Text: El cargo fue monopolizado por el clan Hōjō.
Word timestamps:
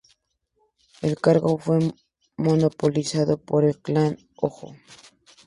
El 1.03 1.15
cargo 1.17 1.59
fue 1.59 1.77
monopolizado 2.35 3.37
por 3.37 3.65
el 3.65 3.79
clan 3.83 4.17
Hōjō. 4.37 4.75